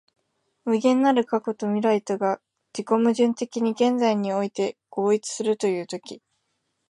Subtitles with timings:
[0.65, 2.41] 無限なる過去と未来とが
[2.73, 6.23] 自己矛盾的に現在において合一するという時、